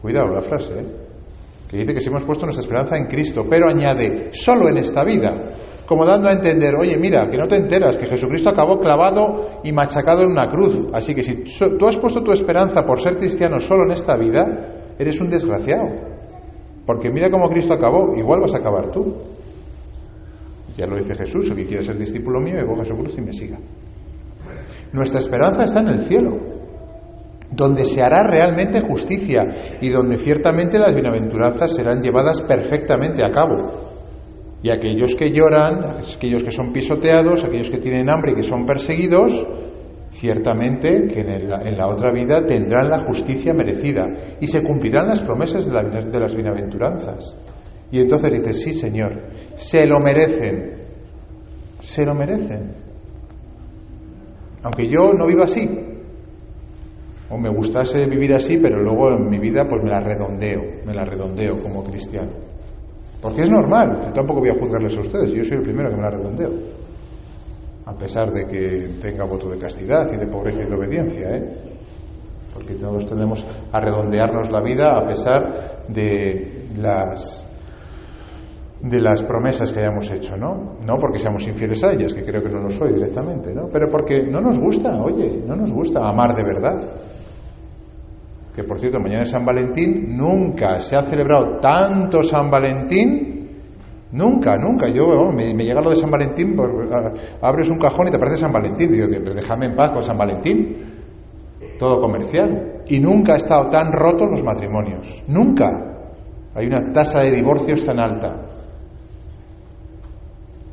Cuidado 0.00 0.34
la 0.34 0.40
frase, 0.40 0.80
¿eh? 0.80 0.86
que 1.70 1.76
dice 1.78 1.94
que 1.94 2.00
si 2.00 2.08
hemos 2.08 2.24
puesto 2.24 2.44
nuestra 2.44 2.64
esperanza 2.64 2.96
en 2.96 3.06
Cristo, 3.06 3.46
pero 3.48 3.68
añade, 3.68 4.30
solo 4.32 4.68
en 4.68 4.78
esta 4.78 5.04
vida, 5.04 5.30
como 5.92 6.06
dando 6.06 6.30
a 6.30 6.32
entender, 6.32 6.74
oye, 6.74 6.96
mira, 6.96 7.28
que 7.28 7.36
no 7.36 7.46
te 7.46 7.56
enteras, 7.56 7.98
que 7.98 8.06
Jesucristo 8.06 8.48
acabó 8.48 8.80
clavado 8.80 9.60
y 9.62 9.72
machacado 9.72 10.22
en 10.22 10.30
una 10.30 10.48
cruz. 10.48 10.88
Así 10.90 11.14
que 11.14 11.22
si 11.22 11.44
tú 11.78 11.86
has 11.86 11.98
puesto 11.98 12.22
tu 12.22 12.32
esperanza 12.32 12.86
por 12.86 12.98
ser 12.98 13.18
cristiano 13.18 13.60
solo 13.60 13.84
en 13.84 13.92
esta 13.92 14.16
vida, 14.16 14.94
eres 14.98 15.20
un 15.20 15.28
desgraciado. 15.28 15.84
Porque 16.86 17.10
mira 17.10 17.30
cómo 17.30 17.50
Cristo 17.50 17.74
acabó, 17.74 18.16
igual 18.16 18.40
vas 18.40 18.54
a 18.54 18.56
acabar 18.56 18.90
tú. 18.90 19.16
Ya 20.78 20.86
lo 20.86 20.96
dice 20.96 21.14
Jesús, 21.14 21.50
el 21.50 21.68
que 21.68 21.84
ser 21.84 21.98
discípulo 21.98 22.40
mío, 22.40 22.56
que 22.60 22.64
coja 22.64 22.86
su 22.86 22.96
cruz 22.96 23.12
y 23.18 23.20
me 23.20 23.34
siga. 23.34 23.58
Nuestra 24.94 25.20
esperanza 25.20 25.64
está 25.64 25.80
en 25.80 25.88
el 25.88 26.06
cielo, 26.06 26.38
donde 27.50 27.84
se 27.84 28.02
hará 28.02 28.22
realmente 28.22 28.80
justicia 28.80 29.76
y 29.78 29.90
donde 29.90 30.16
ciertamente 30.16 30.78
las 30.78 30.94
bienaventuranzas 30.94 31.74
serán 31.74 32.00
llevadas 32.00 32.40
perfectamente 32.40 33.22
a 33.22 33.30
cabo. 33.30 33.81
Y 34.62 34.70
aquellos 34.70 35.16
que 35.16 35.30
lloran, 35.32 35.84
aquellos 36.14 36.44
que 36.44 36.52
son 36.52 36.72
pisoteados, 36.72 37.42
aquellos 37.44 37.68
que 37.68 37.78
tienen 37.78 38.08
hambre 38.08 38.32
y 38.32 38.34
que 38.36 38.42
son 38.44 38.64
perseguidos, 38.64 39.46
ciertamente 40.12 41.08
que 41.08 41.20
en, 41.20 41.76
la 41.76 41.88
otra 41.88 42.12
vida 42.12 42.44
tendrán 42.44 42.88
la 42.88 43.04
justicia 43.04 43.52
merecida 43.52 44.08
y 44.40 44.46
se 44.46 44.62
cumplirán 44.62 45.08
las 45.08 45.20
promesas 45.22 45.66
de, 45.66 45.72
de 45.72 46.20
las 46.20 46.34
bienaventuranzas. 46.34 47.34
Y 47.90 48.00
entonces 48.00 48.30
dice, 48.32 48.54
sí, 48.54 48.74
Señor, 48.74 49.12
se 49.56 49.86
lo 49.86 49.98
merecen, 49.98 50.74
se 51.80 52.06
lo 52.06 52.14
merecen. 52.14 52.70
Aunque 54.62 54.86
yo 54.86 55.12
no 55.12 55.26
viva 55.26 55.44
así, 55.44 55.68
o 57.28 57.36
me 57.36 57.48
gustase 57.48 58.06
vivir 58.06 58.32
así, 58.34 58.58
pero 58.58 58.80
luego 58.80 59.10
en 59.10 59.28
mi 59.28 59.38
vida 59.38 59.66
pues 59.66 59.82
me 59.82 59.90
la 59.90 60.00
redondeo, 60.00 60.62
me 60.86 60.94
la 60.94 61.04
redondeo 61.04 61.60
como 61.60 61.82
cristiano. 61.82 62.51
Porque 63.22 63.42
es 63.42 63.48
normal, 63.48 64.00
yo 64.04 64.12
tampoco 64.12 64.40
voy 64.40 64.50
a 64.50 64.58
juzgarles 64.58 64.96
a 64.98 65.00
ustedes, 65.00 65.32
yo 65.32 65.44
soy 65.44 65.58
el 65.58 65.62
primero 65.62 65.88
que 65.88 65.96
me 65.96 66.02
la 66.02 66.10
redondeo 66.10 66.50
a 67.84 67.94
pesar 67.94 68.32
de 68.32 68.46
que 68.46 68.88
tenga 69.00 69.24
voto 69.24 69.50
de 69.50 69.58
castidad 69.58 70.12
y 70.12 70.16
de 70.16 70.26
pobreza 70.26 70.62
y 70.62 70.66
de 70.66 70.74
obediencia, 70.74 71.36
¿eh? 71.36 71.52
porque 72.54 72.74
todos 72.74 73.06
tenemos 73.06 73.44
a 73.72 73.80
redondearnos 73.80 74.50
la 74.50 74.60
vida 74.60 74.96
a 74.96 75.06
pesar 75.06 75.84
de 75.88 76.66
las 76.76 77.48
de 78.80 79.00
las 79.00 79.22
promesas 79.22 79.70
que 79.70 79.78
hayamos 79.78 80.10
hecho, 80.10 80.36
¿no? 80.36 80.78
No 80.84 80.98
porque 80.98 81.20
seamos 81.20 81.46
infieles 81.46 81.84
a 81.84 81.92
ellas, 81.92 82.12
que 82.12 82.24
creo 82.24 82.42
que 82.42 82.48
no 82.48 82.58
lo 82.58 82.70
soy 82.70 82.92
directamente, 82.92 83.54
¿no? 83.54 83.68
Pero 83.72 83.88
porque 83.88 84.24
no 84.24 84.40
nos 84.40 84.58
gusta, 84.58 85.00
oye, 85.00 85.40
no 85.46 85.54
nos 85.54 85.70
gusta 85.70 86.00
amar 86.08 86.34
de 86.34 86.42
verdad. 86.42 86.82
Que 88.54 88.64
por 88.64 88.78
cierto, 88.78 89.00
mañana 89.00 89.22
es 89.22 89.30
San 89.30 89.44
Valentín, 89.44 90.16
nunca 90.16 90.78
se 90.80 90.94
ha 90.96 91.02
celebrado 91.04 91.58
tanto 91.58 92.22
San 92.22 92.50
Valentín 92.50 93.32
Nunca, 94.12 94.58
nunca. 94.58 94.88
Yo, 94.88 95.32
me, 95.32 95.54
llega 95.54 95.80
lo 95.80 95.90
de 95.90 95.96
San 95.96 96.10
Valentín, 96.10 96.54
abres 97.40 97.70
un 97.70 97.78
cajón 97.78 98.08
y 98.08 98.10
te 98.10 98.18
parece 98.18 98.38
San 98.38 98.52
Valentín. 98.52 98.92
Digo, 98.92 99.06
pero 99.08 99.34
déjame 99.34 99.66
en 99.66 99.74
paz 99.74 99.90
con 99.90 100.04
San 100.04 100.18
Valentín. 100.18 100.76
Todo 101.78 102.00
comercial. 102.00 102.82
Y 102.86 103.00
nunca 103.00 103.34
ha 103.34 103.36
estado 103.36 103.68
tan 103.68 103.90
rotos 103.90 104.30
los 104.30 104.42
matrimonios. 104.42 105.22
Nunca. 105.28 105.70
Hay 106.54 106.66
una 106.66 106.92
tasa 106.92 107.20
de 107.20 107.30
divorcios 107.30 107.84
tan 107.84 107.98
alta. 107.98 108.36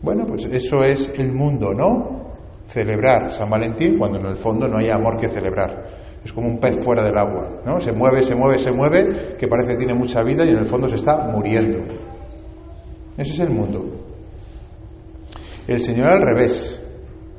Bueno, 0.02 0.26
pues 0.26 0.46
eso 0.46 0.84
es 0.84 1.18
el 1.18 1.32
mundo, 1.32 1.70
¿no? 1.74 2.28
Celebrar 2.68 3.32
San 3.32 3.50
Valentín 3.50 3.98
cuando 3.98 4.20
en 4.20 4.26
el 4.26 4.36
fondo 4.36 4.68
no 4.68 4.78
hay 4.78 4.90
amor 4.90 5.18
que 5.18 5.30
celebrar. 5.30 5.86
Es 6.24 6.34
como 6.34 6.48
un 6.48 6.60
pez 6.60 6.84
fuera 6.84 7.04
del 7.04 7.18
agua, 7.18 7.62
¿no? 7.66 7.80
Se 7.80 7.92
mueve, 7.92 8.24
se 8.24 8.36
mueve, 8.36 8.60
se 8.60 8.72
mueve, 8.72 9.36
que 9.40 9.48
parece 9.48 9.72
que 9.72 9.78
tiene 9.78 9.94
mucha 9.94 10.22
vida 10.22 10.44
y 10.46 10.50
en 10.50 10.58
el 10.58 10.66
fondo 10.66 10.88
se 10.88 10.96
está 10.96 11.30
muriendo. 11.32 11.80
Ese 13.18 13.34
es 13.34 13.40
el 13.40 13.50
mundo. 13.50 13.86
El 15.68 15.80
Señor 15.82 16.08
al 16.08 16.22
revés. 16.22 16.82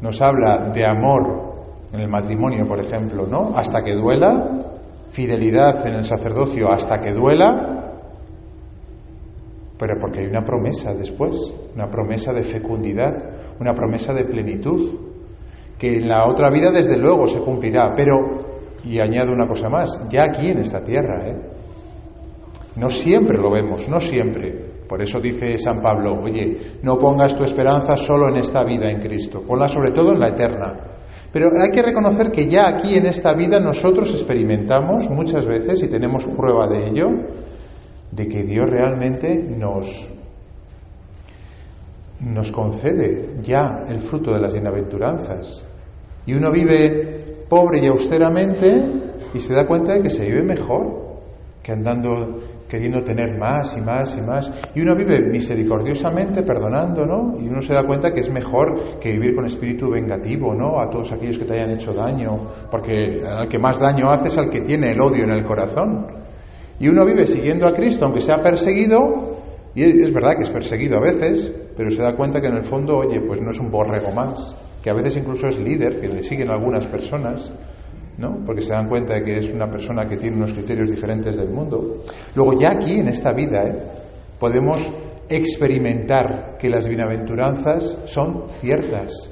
nos 0.00 0.22
habla 0.22 0.70
de 0.72 0.86
amor 0.86 1.50
en 1.92 2.00
el 2.00 2.08
matrimonio, 2.08 2.66
por 2.66 2.78
ejemplo, 2.78 3.26
¿no? 3.26 3.52
Hasta 3.54 3.82
que 3.82 3.94
duela, 3.94 4.60
fidelidad 5.10 5.86
en 5.86 5.94
el 5.94 6.04
sacerdocio 6.04 6.70
hasta 6.70 7.00
que 7.00 7.12
duela, 7.12 7.96
pero 9.78 9.98
porque 9.98 10.20
hay 10.20 10.26
una 10.26 10.44
promesa 10.44 10.94
después, 10.94 11.34
una 11.74 11.90
promesa 11.90 12.32
de 12.32 12.44
fecundidad, 12.44 13.14
una 13.58 13.74
promesa 13.74 14.12
de 14.12 14.24
plenitud, 14.24 14.98
que 15.78 15.96
en 15.96 16.08
la 16.08 16.28
otra 16.28 16.50
vida 16.50 16.70
desde 16.70 16.96
luego 16.98 17.26
se 17.26 17.40
cumplirá, 17.40 17.94
pero, 17.96 18.49
y 18.84 19.00
añado 19.00 19.32
una 19.32 19.46
cosa 19.46 19.68
más, 19.68 20.08
ya 20.10 20.24
aquí 20.24 20.48
en 20.48 20.58
esta 20.58 20.82
tierra, 20.82 21.28
¿eh? 21.28 21.36
No 22.76 22.88
siempre 22.88 23.36
lo 23.36 23.50
vemos, 23.50 23.88
no 23.88 24.00
siempre. 24.00 24.70
Por 24.88 25.02
eso 25.02 25.20
dice 25.20 25.58
San 25.58 25.82
Pablo, 25.82 26.20
oye, 26.22 26.78
no 26.82 26.98
pongas 26.98 27.36
tu 27.36 27.44
esperanza 27.44 27.96
solo 27.96 28.28
en 28.28 28.36
esta 28.36 28.64
vida 28.64 28.88
en 28.88 29.00
Cristo, 29.00 29.42
ponla 29.46 29.68
sobre 29.68 29.92
todo 29.92 30.12
en 30.12 30.20
la 30.20 30.28
eterna. 30.28 30.74
Pero 31.32 31.50
hay 31.60 31.70
que 31.70 31.82
reconocer 31.82 32.32
que 32.32 32.48
ya 32.48 32.68
aquí 32.68 32.96
en 32.96 33.06
esta 33.06 33.34
vida 33.34 33.60
nosotros 33.60 34.12
experimentamos 34.12 35.08
muchas 35.10 35.46
veces, 35.46 35.82
y 35.82 35.88
tenemos 35.88 36.24
prueba 36.36 36.66
de 36.66 36.88
ello, 36.88 37.08
de 38.10 38.26
que 38.26 38.42
Dios 38.42 38.68
realmente 38.68 39.34
nos, 39.56 40.08
nos 42.20 42.50
concede 42.50 43.36
ya 43.42 43.84
el 43.88 44.00
fruto 44.00 44.32
de 44.32 44.40
las 44.40 44.52
bienaventuranzas. 44.52 45.64
Y 46.26 46.34
uno 46.34 46.50
vive 46.50 47.44
pobre 47.48 47.80
y 47.82 47.86
austeramente 47.86 48.84
y 49.34 49.40
se 49.40 49.54
da 49.54 49.66
cuenta 49.66 49.94
de 49.94 50.02
que 50.02 50.10
se 50.10 50.26
vive 50.26 50.42
mejor 50.42 51.10
que 51.62 51.72
andando 51.72 52.40
queriendo 52.70 53.02
tener 53.02 53.36
más 53.36 53.76
y 53.76 53.80
más 53.80 54.16
y 54.16 54.20
más. 54.20 54.50
Y 54.74 54.80
uno 54.80 54.94
vive 54.94 55.20
misericordiosamente 55.20 56.42
perdonando, 56.42 57.04
¿no? 57.04 57.36
Y 57.38 57.48
uno 57.48 57.60
se 57.60 57.74
da 57.74 57.84
cuenta 57.84 58.14
que 58.14 58.20
es 58.20 58.30
mejor 58.30 58.98
que 59.00 59.10
vivir 59.10 59.34
con 59.34 59.44
espíritu 59.44 59.90
vengativo, 59.90 60.54
¿no? 60.54 60.78
A 60.78 60.88
todos 60.88 61.10
aquellos 61.10 61.36
que 61.36 61.44
te 61.44 61.54
hayan 61.54 61.70
hecho 61.72 61.92
daño, 61.92 62.38
porque 62.70 63.22
al 63.26 63.48
que 63.48 63.58
más 63.58 63.78
daño 63.78 64.08
haces 64.08 64.38
al 64.38 64.48
que 64.48 64.60
tiene 64.60 64.92
el 64.92 65.00
odio 65.00 65.24
en 65.24 65.30
el 65.30 65.44
corazón. 65.44 66.06
Y 66.78 66.88
uno 66.88 67.04
vive 67.04 67.26
siguiendo 67.26 67.66
a 67.66 67.74
Cristo, 67.74 68.04
aunque 68.04 68.22
sea 68.22 68.40
perseguido, 68.40 69.36
y 69.74 69.82
es 69.82 70.12
verdad 70.14 70.36
que 70.36 70.44
es 70.44 70.50
perseguido 70.50 70.96
a 70.96 71.00
veces, 71.00 71.52
pero 71.76 71.90
se 71.90 72.02
da 72.02 72.14
cuenta 72.14 72.40
que 72.40 72.46
en 72.46 72.56
el 72.56 72.64
fondo, 72.64 72.98
oye, 72.98 73.20
pues 73.26 73.40
no 73.42 73.50
es 73.50 73.58
un 73.58 73.70
borrego 73.70 74.12
más, 74.12 74.54
que 74.82 74.90
a 74.90 74.94
veces 74.94 75.16
incluso 75.16 75.48
es 75.48 75.58
líder, 75.58 76.00
que 76.00 76.08
le 76.08 76.22
siguen 76.22 76.50
algunas 76.50 76.86
personas, 76.86 77.50
porque 78.44 78.62
se 78.62 78.72
dan 78.72 78.88
cuenta 78.88 79.14
de 79.14 79.22
que 79.22 79.38
es 79.38 79.48
una 79.50 79.70
persona 79.70 80.06
que 80.06 80.16
tiene 80.16 80.36
unos 80.36 80.52
criterios 80.52 80.90
diferentes 80.90 81.36
del 81.36 81.48
mundo. 81.48 82.02
Luego 82.34 82.58
ya 82.58 82.72
aquí, 82.72 83.00
en 83.00 83.08
esta 83.08 83.32
vida, 83.32 83.64
¿eh? 83.64 83.74
podemos 84.38 84.90
experimentar 85.28 86.56
que 86.58 86.68
las 86.68 86.86
bienaventuranzas 86.86 87.96
son 88.04 88.44
ciertas, 88.60 89.30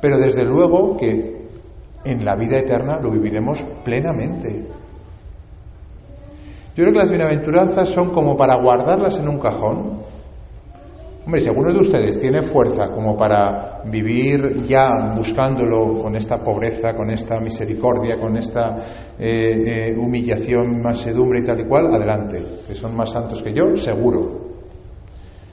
pero 0.00 0.18
desde 0.18 0.44
luego 0.44 0.96
que 0.96 1.36
en 2.04 2.24
la 2.24 2.36
vida 2.36 2.58
eterna 2.58 2.98
lo 3.00 3.10
viviremos 3.10 3.64
plenamente. 3.84 4.66
Yo 6.76 6.84
creo 6.84 6.92
que 6.92 6.98
las 6.98 7.10
bienaventuranzas 7.10 7.88
son 7.88 8.10
como 8.10 8.36
para 8.36 8.60
guardarlas 8.60 9.18
en 9.18 9.28
un 9.28 9.38
cajón 9.38 10.02
Hombre, 11.26 11.40
si 11.40 11.48
alguno 11.48 11.72
de 11.72 11.80
ustedes 11.80 12.20
tiene 12.20 12.40
fuerza 12.40 12.86
como 12.92 13.16
para 13.16 13.82
vivir 13.84 14.62
ya 14.62 15.12
buscándolo 15.12 16.00
con 16.00 16.14
esta 16.14 16.38
pobreza, 16.38 16.94
con 16.94 17.10
esta 17.10 17.40
misericordia, 17.40 18.14
con 18.16 18.36
esta 18.36 18.76
eh, 19.18 19.88
eh, 19.90 19.96
humillación, 19.98 20.80
mansedumbre 20.80 21.40
y 21.40 21.42
tal 21.42 21.58
y 21.58 21.64
cual, 21.64 21.92
adelante, 21.92 22.40
que 22.68 22.76
son 22.76 22.94
más 22.96 23.10
santos 23.10 23.42
que 23.42 23.52
yo, 23.52 23.76
seguro. 23.76 24.46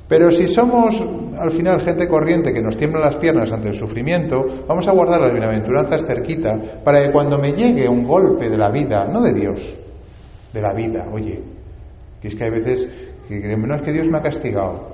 Pero 0.07 0.31
si 0.31 0.47
somos 0.47 1.03
al 1.39 1.49
final 1.49 1.81
gente 1.81 2.07
corriente 2.07 2.53
que 2.53 2.61
nos 2.61 2.77
tiembla 2.77 3.07
las 3.07 3.15
piernas 3.15 3.51
ante 3.51 3.69
el 3.69 3.75
sufrimiento, 3.75 4.45
vamos 4.67 4.87
a 4.87 4.91
guardar 4.91 5.21
las 5.21 5.31
bienaventuranzas 5.31 6.05
cerquita 6.05 6.55
para 6.83 7.03
que 7.03 7.11
cuando 7.11 7.39
me 7.39 7.51
llegue 7.51 7.89
un 7.89 8.03
golpe 8.03 8.47
de 8.47 8.57
la 8.59 8.69
vida, 8.69 9.09
no 9.11 9.21
de 9.21 9.33
Dios, 9.33 9.75
de 10.53 10.61
la 10.61 10.71
vida, 10.71 11.07
oye, 11.11 11.41
que 12.21 12.27
es 12.27 12.35
que 12.35 12.43
hay 12.43 12.51
veces 12.51 12.87
que 13.27 13.41
creemos, 13.41 13.67
no 13.67 13.75
es 13.77 13.81
que 13.81 13.91
Dios 13.91 14.07
me 14.07 14.19
ha 14.19 14.21
castigado, 14.21 14.92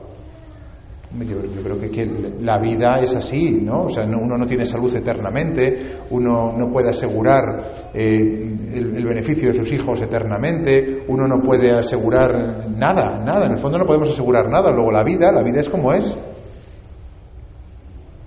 yo, 1.18 1.64
creo 1.64 1.80
que, 1.80 2.36
la 2.42 2.60
vida 2.60 3.00
es 3.00 3.16
así, 3.16 3.62
¿no? 3.64 3.86
O 3.86 3.90
sea, 3.90 4.04
uno 4.04 4.38
no 4.38 4.46
tiene 4.46 4.64
salud 4.64 4.96
eternamente, 4.96 5.98
uno 6.12 6.54
no 6.56 6.72
puede 6.72 6.92
asegurar 6.92 7.90
eh, 7.94 8.56
el, 8.76 9.06
beneficio 9.06 9.50
de 9.50 9.56
sus 9.56 9.72
hijos 9.72 10.00
eternamente, 10.02 11.06
uno 11.08 11.28
no 11.28 11.42
puede 11.42 11.72
asegurar 11.72 12.70
nada, 12.78 13.24
nada, 13.26 13.48
en 13.48 13.54
el 13.54 13.58
fondo 13.58 13.80
no 13.80 13.86
podemos 13.86 14.10
asegurar 14.10 14.50
nada. 14.50 14.72
Luego 14.72 14.92
la 14.92 15.04
vida, 15.04 15.32
la 15.32 15.42
vida 15.42 15.62
es 15.62 15.70
como 15.70 15.92
es. 15.94 16.16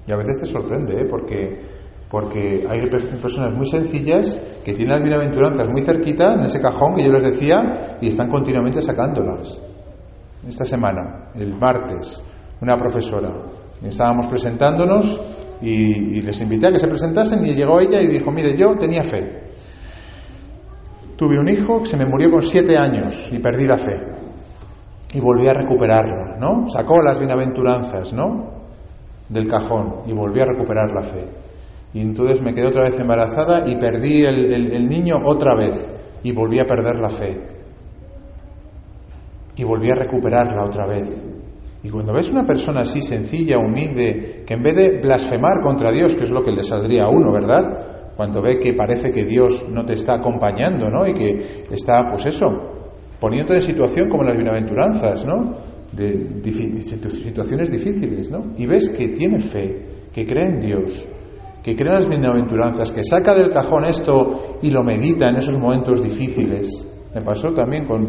Y 0.09 0.11
a 0.11 0.17
veces 0.17 0.41
te 0.41 0.47
sorprende, 0.47 1.03
¿eh? 1.03 1.05
Porque, 1.09 1.57
porque 2.11 2.67
hay 2.69 2.89
personas 2.89 3.57
muy 3.57 3.67
sencillas 3.67 4.41
que 4.65 4.73
tienen 4.73 4.97
las 4.97 5.03
bienaventuranzas 5.03 5.69
muy 5.71 5.83
cerquita 5.83 6.33
en 6.33 6.41
ese 6.41 6.61
cajón 6.61 6.95
que 6.97 7.05
yo 7.05 7.13
les 7.13 7.23
decía 7.23 7.97
y 8.01 8.09
están 8.09 8.29
continuamente 8.29 8.83
sacándolas. 8.83 9.63
Esta 10.49 10.65
semana, 10.65 11.31
el 11.37 11.57
martes, 11.57 12.21
una 12.63 12.77
profesora. 12.77 13.33
Estábamos 13.83 14.29
presentándonos 14.29 15.21
y, 15.61 16.23
les 16.23 16.41
invité 16.41 16.69
a 16.69 16.73
que 16.73 16.79
se 16.79 16.87
presentasen 16.87 17.45
y 17.45 17.55
llegó 17.55 17.81
ella 17.81 18.01
y 18.01 18.07
dijo, 18.07 18.31
mire, 18.31 18.57
yo 18.57 18.77
tenía 18.77 19.03
fe. 19.03 19.43
Tuve 21.17 21.39
un 21.39 21.49
hijo 21.49 21.83
que 21.83 21.89
se 21.89 21.97
me 21.97 22.07
murió 22.07 22.31
con 22.31 22.43
siete 22.43 22.79
años 22.79 23.31
y 23.33 23.39
perdí 23.41 23.67
la 23.67 23.79
fe. 23.79 24.01
Y 25.13 25.21
volví 25.21 25.47
a 25.49 25.55
recuperarla, 25.55 26.39
¿no? 26.39 26.69
Sacó 26.69 27.03
las 27.03 27.19
bienaventuranzas, 27.19 28.13
¿no? 28.13 28.63
Del 29.29 29.49
cajón 29.49 30.03
y 30.07 30.13
volví 30.13 30.41
a 30.41 30.47
recuperar 30.47 30.91
la 30.93 31.03
fe. 31.03 31.27
Y 31.93 32.01
entonces 32.01 32.41
me 32.41 32.55
quedé 32.55 32.69
otra 32.69 32.85
vez 32.85 32.99
embarazada 32.99 33.69
y 33.69 33.77
perdí 33.77 34.25
el 34.25 34.89
niño 34.89 35.19
otra 35.25 35.55
vez 35.55 35.87
y 36.23 36.33
volví 36.33 36.59
a 36.61 36.67
perder 36.67 36.97
la 36.97 37.11
fe. 37.11 37.43
Y 39.57 39.65
volví 39.65 39.91
a 39.91 39.97
recuperarla 39.97 40.65
otra 40.65 40.87
vez. 40.87 41.32
Y 41.85 41.91
cuando 41.91 42.13
ves 42.13 42.31
una 42.31 42.47
persona 42.47 42.83
así 42.83 43.03
sencilla, 43.03 43.59
humilde, 43.59 44.45
que 44.47 44.55
en 44.55 44.63
vez 44.63 44.75
de 44.77 45.01
blasfemar 45.01 45.61
contra 45.63 45.91
Dios, 45.91 46.15
que 46.15 46.25
es 46.25 46.31
lo 46.31 46.43
que 46.43 46.53
le 46.53 46.63
saldría 46.63 47.05
a 47.05 47.11
uno, 47.11 47.33
¿verdad? 47.33 48.13
Cuando 48.17 48.41
ve 48.41 48.59
que 48.59 48.75
parece 48.75 49.11
que 49.11 49.25
Dios 49.25 49.65
no 49.69 49.85
te 49.85 49.95
está 49.95 50.15
acompañando, 50.15 50.89
¿no? 50.89 51.07
Y 51.07 51.13
que 51.13 51.65
está, 51.71 52.07
pues 52.07 52.27
eso, 52.27 52.47
poniéndote 53.19 53.57
en 53.57 53.63
situación 53.63 54.09
como 54.09 54.23
las 54.23 54.37
bienaventuranzas, 54.37 55.25
¿no? 55.25 55.57
De, 55.93 56.41
situaciones 57.11 57.71
difíciles, 57.71 58.31
¿no? 58.31 58.53
Y 58.57 58.67
ves 58.67 58.89
que 58.89 59.09
tiene 59.09 59.41
fe, 59.41 59.83
que 60.15 60.25
cree 60.25 60.47
en 60.47 60.61
Dios, 60.61 61.07
que 61.65 61.75
cree 61.75 61.89
en 61.89 61.99
las 61.99 62.09
bienaventuranzas, 62.09 62.93
que 62.93 63.03
saca 63.03 63.35
del 63.35 63.51
cajón 63.51 63.85
esto 63.85 64.59
y 64.63 64.71
lo 64.71 64.85
medita 64.85 65.29
en 65.29 65.37
esos 65.37 65.59
momentos 65.59 66.01
difíciles. 66.01 66.87
Me 67.13 67.23
pasó 67.23 67.53
también 67.53 67.87
con 67.87 68.09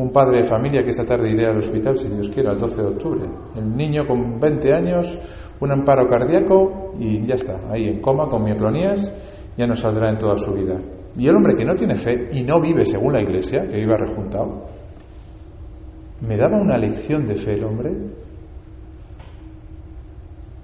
un 0.00 0.10
padre 0.10 0.38
de 0.38 0.44
familia 0.44 0.82
que 0.82 0.90
esta 0.90 1.04
tarde 1.04 1.30
iré 1.30 1.46
al 1.46 1.58
hospital, 1.58 1.98
si 1.98 2.08
Dios 2.08 2.30
quiere, 2.30 2.50
el 2.50 2.58
12 2.58 2.76
de 2.76 2.88
octubre. 2.88 3.20
El 3.54 3.76
niño 3.76 4.06
con 4.06 4.40
20 4.40 4.72
años, 4.72 5.18
un 5.60 5.70
amparo 5.70 6.06
cardíaco 6.08 6.94
y 6.98 7.24
ya 7.26 7.34
está, 7.34 7.70
ahí 7.70 7.86
en 7.86 8.00
coma 8.00 8.26
con 8.26 8.42
mioclonías, 8.42 9.12
ya 9.58 9.66
no 9.66 9.76
saldrá 9.76 10.08
en 10.08 10.18
toda 10.18 10.38
su 10.38 10.52
vida. 10.52 10.80
Y 11.18 11.26
el 11.26 11.36
hombre 11.36 11.54
que 11.54 11.66
no 11.66 11.74
tiene 11.74 11.96
fe 11.96 12.28
y 12.32 12.42
no 12.42 12.60
vive 12.60 12.86
según 12.86 13.12
la 13.12 13.20
iglesia, 13.20 13.66
que 13.66 13.78
iba 13.78 13.96
rejuntado, 13.96 14.66
me 16.26 16.36
daba 16.36 16.58
una 16.58 16.78
lección 16.78 17.26
de 17.26 17.34
fe 17.34 17.54
el 17.54 17.64
hombre, 17.64 17.92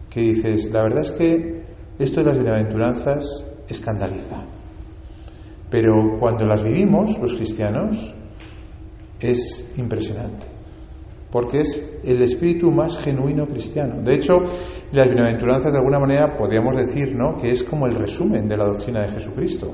que 0.09 0.21
dices, 0.21 0.71
la 0.71 0.83
verdad 0.83 1.03
es 1.03 1.13
que 1.13 1.63
esto 1.99 2.21
de 2.21 2.27
las 2.27 2.39
bienaventuranzas 2.39 3.45
escandaliza. 3.69 4.45
Pero 5.69 6.17
cuando 6.19 6.47
las 6.47 6.63
vivimos, 6.63 7.19
los 7.19 7.35
cristianos, 7.35 8.16
es 9.21 9.67
impresionante, 9.77 10.47
porque 11.31 11.61
es 11.61 11.83
el 12.05 12.23
espíritu 12.23 12.71
más 12.71 12.99
genuino 12.99 13.47
cristiano. 13.47 14.03
De 14.03 14.15
hecho, 14.15 14.39
las 14.93 15.07
bienaventuranzas 15.09 15.73
de 15.73 15.79
alguna 15.79 15.99
manera 15.99 16.37
podríamos 16.37 16.77
decir 16.77 17.15
¿no? 17.15 17.37
que 17.37 17.51
es 17.51 17.63
como 17.65 17.87
el 17.87 17.95
resumen 17.95 18.47
de 18.49 18.57
la 18.57 18.65
doctrina 18.65 19.03
de 19.03 19.09
Jesucristo, 19.09 19.73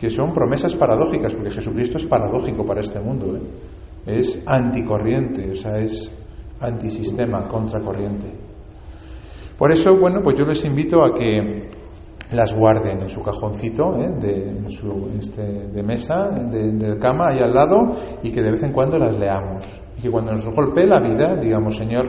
que 0.00 0.10
son 0.10 0.32
promesas 0.32 0.74
paradójicas, 0.74 1.34
porque 1.34 1.50
Jesucristo 1.50 1.98
es 1.98 2.04
paradójico 2.04 2.64
para 2.64 2.80
este 2.80 3.00
mundo, 3.00 3.36
¿eh? 3.36 4.18
es 4.18 4.40
anticorriente, 4.46 5.50
o 5.50 5.54
sea, 5.54 5.78
es 5.78 6.10
antisistema, 6.60 7.46
contracorriente. 7.46 8.26
Por 9.58 9.72
eso, 9.72 9.94
bueno, 9.94 10.22
pues 10.22 10.38
yo 10.38 10.44
les 10.46 10.64
invito 10.64 11.04
a 11.04 11.14
que 11.14 11.68
las 12.32 12.54
guarden 12.54 13.02
en 13.02 13.08
su 13.08 13.22
cajoncito 13.22 13.96
¿eh? 14.00 14.08
de, 14.08 14.70
su, 14.70 15.10
este, 15.18 15.82
mesa, 15.82 16.26
de, 16.26 16.98
cama, 16.98 17.28
ahí 17.28 17.40
al 17.40 17.52
lado, 17.52 17.92
y 18.22 18.30
que 18.30 18.42
de 18.42 18.52
vez 18.52 18.62
en 18.62 18.72
cuando 18.72 18.98
las 18.98 19.18
leamos. 19.18 19.80
Y 19.98 20.02
que 20.02 20.10
cuando 20.10 20.32
nos 20.32 20.48
golpee 20.48 20.86
la 20.86 21.00
vida, 21.00 21.36
digamos, 21.36 21.76
Señor, 21.76 22.06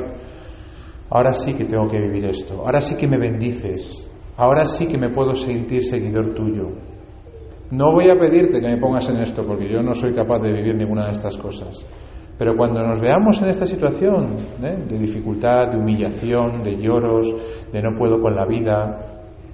ahora 1.09 1.33
sí 1.33 1.53
que 1.53 1.65
tengo 1.65 1.87
que 1.87 1.99
vivir 1.99 2.25
esto, 2.25 2.63
ahora 2.65 2.81
sí 2.81 2.95
que 2.95 3.07
me 3.07 3.17
bendices, 3.17 4.07
ahora 4.37 4.65
sí 4.65 4.85
que 4.85 4.97
me 4.97 5.09
puedo 5.09 5.35
sentir 5.35 5.83
seguidor 5.83 6.33
tuyo. 6.33 6.69
No 7.71 7.93
voy 7.93 8.09
a 8.09 8.17
pedirte 8.17 8.59
que 8.59 8.67
me 8.67 8.77
pongas 8.77 9.09
en 9.09 9.17
esto, 9.17 9.45
porque 9.45 9.67
yo 9.67 9.81
no 9.81 9.93
soy 9.93 10.13
capaz 10.13 10.39
de 10.39 10.53
vivir 10.53 10.75
ninguna 10.75 11.05
de 11.05 11.13
estas 11.13 11.37
cosas. 11.37 11.85
Pero 12.37 12.55
cuando 12.55 12.85
nos 12.85 12.99
veamos 12.99 13.41
en 13.41 13.49
esta 13.49 13.67
situación 13.67 14.35
¿eh? 14.63 14.77
de 14.87 14.97
dificultad, 14.97 15.69
de 15.69 15.77
humillación, 15.77 16.63
de 16.63 16.75
lloros, 16.75 17.33
de 17.71 17.81
no 17.81 17.95
puedo 17.95 18.19
con 18.19 18.35
la 18.35 18.45
vida, 18.45 19.10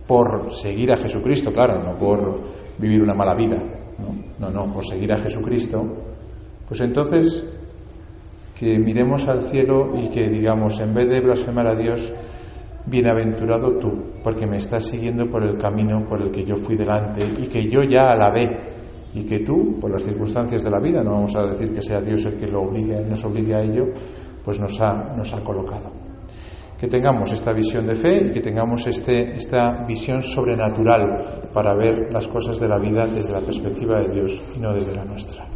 por 0.08 0.54
seguir 0.54 0.92
a 0.92 0.98
Jesucristo, 0.98 1.52
claro, 1.52 1.84
no 1.84 1.98
por 1.98 2.40
vivir 2.78 3.02
una 3.02 3.14
mala 3.14 3.36
vida, 3.36 3.58
no, 4.00 4.16
no, 4.40 4.52
no 4.52 4.74
por 4.74 4.86
seguir 4.86 5.12
a 5.12 5.18
Jesucristo, 5.18 5.84
pues 6.68 6.82
entonces 6.82 7.44
que 8.58 8.80
miremos 8.80 9.28
al 9.28 9.50
cielo 9.50 9.92
y 9.96 10.10
que 10.10 10.30
digamos, 10.30 10.80
en 10.80 10.94
vez 10.94 11.10
de 11.10 11.22
blasfemar 11.22 11.68
a 11.68 11.76
Dios, 11.76 12.12
bienaventurado 12.86 13.78
tú, 13.78 13.92
porque 14.24 14.48
me 14.48 14.58
estás 14.58 14.86
siguiendo 14.86 15.30
por 15.30 15.44
el 15.44 15.58
camino 15.58 16.06
por 16.08 16.22
el 16.22 16.32
que 16.32 16.44
yo 16.44 16.56
fui 16.56 16.76
delante 16.76 17.22
y 17.40 17.48
que 17.48 17.70
yo 17.70 17.84
ya 17.84 18.12
alabé 18.12 18.50
y 19.14 19.24
que 19.24 19.40
tú, 19.40 19.78
por 19.80 19.92
las 19.92 20.04
circunstancias 20.04 20.64
de 20.64 20.72
la 20.72 20.80
vida, 20.80 21.04
no 21.04 21.12
vamos 21.12 21.36
a 21.36 21.46
decir 21.48 21.72
que 21.72 21.82
sea 21.82 22.02
Dios 22.02 22.26
el 22.26 22.38
que 22.38 22.48
lo 22.48 22.62
obligue, 22.62 23.04
nos 23.08 23.24
obligue 23.26 23.56
a 23.56 23.62
ello, 23.62 23.86
pues 24.44 24.60
nos 24.60 24.80
ha, 24.80 25.14
nos 25.16 25.34
ha 25.34 25.44
colocado. 25.44 25.92
Que 26.80 26.88
tengamos 26.88 27.32
esta 27.34 27.54
visión 27.54 27.88
de 27.88 27.96
fe 27.96 28.28
y 28.28 28.32
que 28.32 28.40
tengamos 28.40 28.86
este, 28.88 29.36
esta 29.36 29.84
visión 29.86 30.22
sobrenatural 30.22 31.50
para 31.52 31.74
ver 31.74 32.12
las 32.12 32.28
cosas 32.28 32.60
de 32.60 32.68
la 32.68 32.78
vida 32.78 33.08
desde 33.08 33.34
la 33.34 33.40
perspectiva 33.40 34.00
de 34.02 34.10
Dios 34.10 34.42
y 34.56 34.60
no 34.60 34.74
desde 34.74 34.94
la 34.94 35.06
nuestra. 35.06 35.48